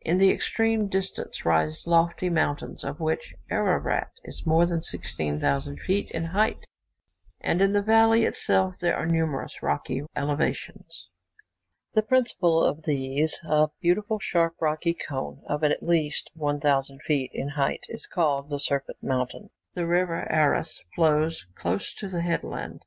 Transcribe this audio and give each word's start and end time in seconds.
In 0.00 0.18
the 0.18 0.32
extreme 0.32 0.88
distance 0.88 1.44
rise 1.44 1.86
lofty 1.86 2.28
mountains, 2.28 2.82
of 2.82 2.98
which 2.98 3.32
Ararat 3.48 4.10
is 4.24 4.44
more 4.44 4.66
than 4.66 4.82
16,000 4.82 5.78
feet 5.78 6.10
in 6.10 6.24
height, 6.34 6.66
and 7.40 7.62
in 7.62 7.72
the 7.72 7.80
valley 7.80 8.24
itself 8.24 8.80
there 8.80 8.96
are 8.96 9.06
numerous 9.06 9.62
rocky 9.62 10.02
elevations. 10.16 11.10
The 11.94 12.02
principal 12.02 12.60
of 12.64 12.82
these, 12.86 13.38
a 13.44 13.68
beautiful 13.80 14.18
sharp 14.18 14.56
rocky 14.60 14.94
cone, 14.94 15.44
of 15.46 15.62
at 15.62 15.80
least 15.80 16.30
1,000 16.34 17.00
feet 17.02 17.30
in 17.32 17.50
height, 17.50 17.86
is 17.88 18.08
called 18.08 18.50
the 18.50 18.58
Serpent 18.58 19.00
Mountain. 19.00 19.50
The 19.74 19.86
river 19.86 20.28
Aras 20.28 20.82
flows 20.96 21.46
close 21.54 21.94
to 21.94 22.08
the 22.08 22.22
headland. 22.22 22.84